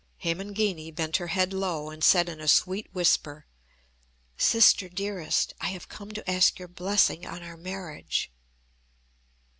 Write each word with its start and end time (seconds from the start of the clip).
Hemangini 0.23 0.89
bent 0.89 1.17
her 1.17 1.27
head 1.27 1.53
low, 1.53 1.91
and 1.91 2.03
said 2.03 2.27
in 2.27 2.41
a 2.41 2.47
sweet 2.47 2.87
whisper: 2.91 3.45
"Sister, 4.35 4.89
dearest, 4.89 5.53
I 5.61 5.67
have 5.67 5.89
come 5.89 6.09
to 6.13 6.27
ask 6.27 6.57
your 6.57 6.67
blessing 6.67 7.23
on 7.27 7.43
our 7.43 7.55
marriage." 7.55 8.31